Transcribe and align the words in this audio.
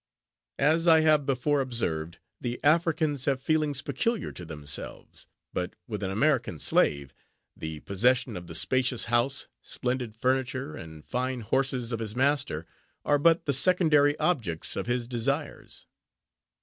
As 0.57 0.87
I 0.87 1.01
have 1.01 1.27
before 1.27 1.61
observed, 1.61 2.17
the 2.39 2.59
Africans 2.63 3.25
have 3.25 3.39
feelings 3.39 3.83
peculiar 3.83 4.31
to 4.31 4.43
themselves; 4.45 5.27
but 5.53 5.75
with 5.87 6.01
an 6.01 6.09
American 6.09 6.57
slave, 6.57 7.13
the 7.55 7.81
possession 7.81 8.35
of 8.35 8.47
the 8.47 8.55
spacious 8.55 9.05
house, 9.13 9.45
splendid 9.61 10.15
furniture, 10.15 10.75
and 10.75 11.05
fine 11.05 11.41
horses 11.41 11.91
of 11.91 11.99
his 11.99 12.15
master, 12.15 12.65
are 13.05 13.19
but 13.19 13.45
the 13.45 13.53
secondary 13.53 14.17
objects 14.17 14.75
of 14.75 14.87
his 14.87 15.07
desires. 15.07 15.85